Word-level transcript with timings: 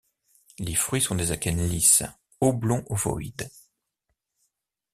Les 0.57 0.73
fruits 0.73 0.99
sont 0.99 1.13
des 1.13 1.31
akènes 1.31 1.63
lisses, 1.63 2.01
oblongs-ovoïdes. 2.39 3.51